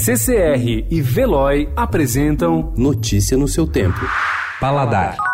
[0.00, 3.98] CCR e Veloy apresentam Notícia no seu tempo.
[4.60, 5.27] Paladar.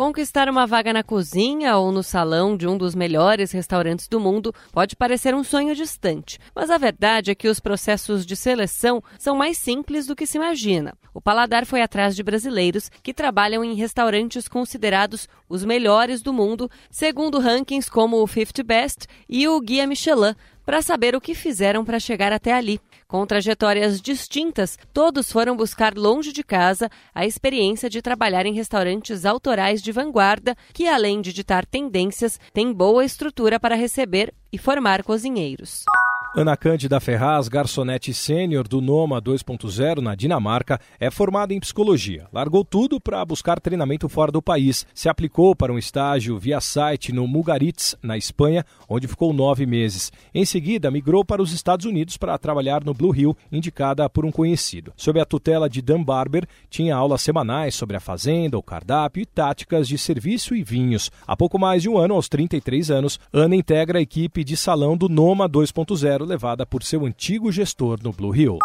[0.00, 4.50] Conquistar uma vaga na cozinha ou no salão de um dos melhores restaurantes do mundo
[4.72, 9.36] pode parecer um sonho distante, mas a verdade é que os processos de seleção são
[9.36, 10.94] mais simples do que se imagina.
[11.12, 16.70] O Paladar foi atrás de brasileiros que trabalham em restaurantes considerados os melhores do mundo,
[16.90, 21.84] segundo rankings como o 50 Best e o Guia Michelin, para saber o que fizeram
[21.84, 22.80] para chegar até ali.
[23.06, 29.24] Com trajetórias distintas, todos foram buscar longe de casa a experiência de trabalhar em restaurantes
[29.24, 35.02] autorais de vanguarda, que além de ditar tendências, têm boa estrutura para receber e formar
[35.02, 35.84] cozinheiros.
[36.32, 42.28] Ana Cândida Ferraz, garçonete sênior do Noma 2.0 na Dinamarca, é formada em psicologia.
[42.32, 44.86] Largou tudo para buscar treinamento fora do país.
[44.94, 50.12] Se aplicou para um estágio via site no Mugaritz, na Espanha, onde ficou nove meses.
[50.32, 54.30] Em seguida, migrou para os Estados Unidos para trabalhar no Blue Hill, indicada por um
[54.30, 54.92] conhecido.
[54.96, 59.26] Sob a tutela de Dan Barber, tinha aulas semanais sobre a fazenda, o cardápio e
[59.26, 61.10] táticas de serviço e vinhos.
[61.26, 64.96] Há pouco mais de um ano, aos 33 anos, Ana integra a equipe de salão
[64.96, 68.58] do Noma 2.0 levada por seu antigo gestor no Blue Hill.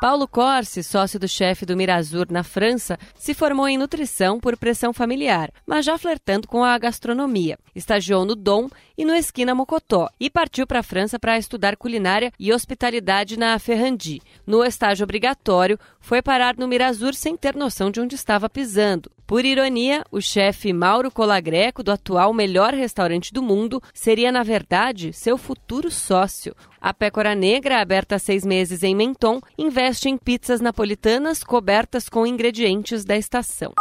[0.00, 4.94] Paulo Corsi, sócio do chefe do Mirazur na França, se formou em nutrição por pressão
[4.94, 7.58] familiar, mas já flertando com a gastronomia.
[7.74, 12.32] Estagiou no Dom e no Esquina Mocotó e partiu para a França para estudar culinária
[12.38, 14.22] e hospitalidade na Ferrandi.
[14.46, 19.10] No estágio obrigatório, foi parar no Mirazur sem ter noção de onde estava pisando.
[19.30, 25.12] Por ironia, o chefe Mauro Colagreco, do atual melhor restaurante do mundo, seria, na verdade,
[25.12, 26.52] seu futuro sócio.
[26.80, 32.26] A Pécora Negra, aberta há seis meses em Menton, investe em pizzas napolitanas cobertas com
[32.26, 33.72] ingredientes da estação.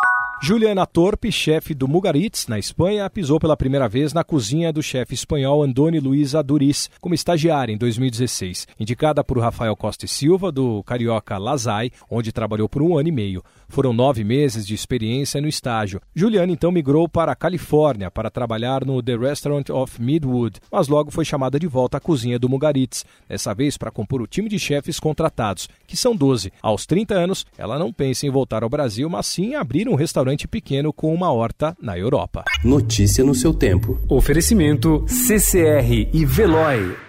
[0.42, 5.14] Juliana Torpe, chefe do Mugaritz, na Espanha, pisou pela primeira vez na cozinha do chefe
[5.14, 8.66] espanhol Andoni Luiz Aduriz, como estagiária em 2016.
[8.80, 13.12] Indicada por Rafael Costa e Silva, do carioca Lazai, onde trabalhou por um ano e
[13.12, 13.44] meio.
[13.68, 16.02] Foram nove meses de experiência no estágio.
[16.16, 21.12] Juliana então migrou para a Califórnia para trabalhar no The Restaurant of Midwood, mas logo
[21.12, 24.58] foi chamada de volta à cozinha do Mugaritz, dessa vez para compor o time de
[24.58, 26.52] chefes contratados, que são 12.
[26.62, 29.96] Aos 30 anos, ela não pensa em voltar ao Brasil, mas sim abrir um
[30.30, 32.44] restaurante pequeno com uma horta na Europa.
[32.64, 34.00] Notícia no seu tempo.
[34.08, 37.09] Oferecimento CCR e Veloy.